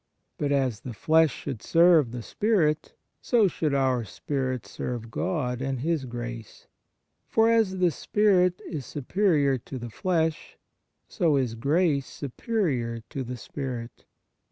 [0.39, 5.81] But as the flesh should serve the spirit, so should our spirit serve God and
[5.81, 6.65] His grace;
[7.27, 10.57] for as the spirit is superior to the flesh,
[11.07, 14.05] so is grace superior to the spirit.